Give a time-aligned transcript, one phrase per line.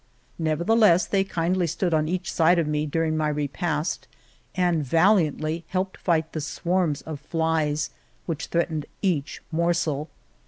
[0.39, 4.07] Nevertheless they kindly stood on each side of me during my repast,
[4.55, 7.91] and valiantly helped fight the swarms of flies
[8.25, 10.09] which threatened each morsel.